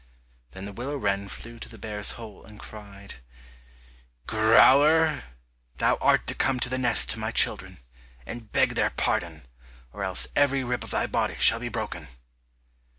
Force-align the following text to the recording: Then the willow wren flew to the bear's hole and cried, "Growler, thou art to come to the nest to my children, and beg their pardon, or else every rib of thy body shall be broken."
Then 0.53 0.65
the 0.65 0.73
willow 0.73 0.97
wren 0.97 1.27
flew 1.27 1.59
to 1.59 1.69
the 1.69 1.77
bear's 1.77 2.13
hole 2.17 2.43
and 2.43 2.59
cried, 2.59 3.21
"Growler, 4.25 5.25
thou 5.77 5.97
art 6.01 6.25
to 6.25 6.33
come 6.33 6.59
to 6.61 6.69
the 6.69 6.79
nest 6.79 7.11
to 7.11 7.19
my 7.19 7.29
children, 7.29 7.77
and 8.25 8.51
beg 8.51 8.73
their 8.73 8.89
pardon, 8.89 9.45
or 9.93 10.03
else 10.03 10.25
every 10.35 10.63
rib 10.63 10.83
of 10.83 10.89
thy 10.89 11.05
body 11.05 11.35
shall 11.37 11.59
be 11.59 11.69
broken." 11.69 12.07